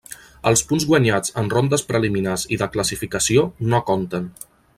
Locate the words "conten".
3.93-4.29